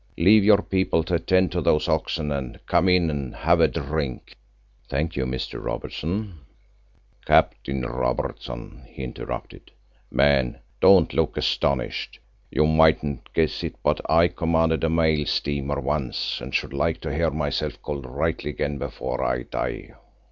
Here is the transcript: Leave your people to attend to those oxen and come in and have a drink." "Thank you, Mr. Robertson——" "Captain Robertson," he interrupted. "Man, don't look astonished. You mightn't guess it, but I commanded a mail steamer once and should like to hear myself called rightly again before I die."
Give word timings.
Leave 0.17 0.43
your 0.43 0.63
people 0.63 1.03
to 1.03 1.13
attend 1.13 1.51
to 1.51 1.61
those 1.61 1.87
oxen 1.87 2.31
and 2.31 2.59
come 2.65 2.89
in 2.89 3.11
and 3.11 3.35
have 3.35 3.61
a 3.61 3.67
drink." 3.67 4.33
"Thank 4.89 5.15
you, 5.15 5.27
Mr. 5.27 5.63
Robertson——" 5.63 6.39
"Captain 7.23 7.83
Robertson," 7.83 8.81
he 8.87 9.03
interrupted. 9.03 9.69
"Man, 10.09 10.57
don't 10.79 11.13
look 11.13 11.37
astonished. 11.37 12.17
You 12.49 12.65
mightn't 12.65 13.31
guess 13.35 13.63
it, 13.63 13.75
but 13.83 14.01
I 14.09 14.27
commanded 14.27 14.83
a 14.83 14.89
mail 14.89 15.27
steamer 15.27 15.79
once 15.79 16.41
and 16.41 16.55
should 16.55 16.73
like 16.73 16.99
to 17.01 17.13
hear 17.13 17.29
myself 17.29 17.79
called 17.83 18.07
rightly 18.07 18.49
again 18.49 18.79
before 18.79 19.23
I 19.23 19.43
die." 19.43 19.93